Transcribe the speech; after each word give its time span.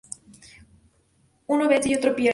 Uno 1.47 1.67
vence 1.67 1.87
y 1.89 1.93
otro 1.95 2.15
pierde. 2.15 2.29